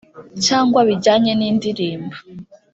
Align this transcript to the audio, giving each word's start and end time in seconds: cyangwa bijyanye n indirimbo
cyangwa 0.45 0.79
bijyanye 0.87 1.31
n 1.35 1.41
indirimbo 1.49 2.15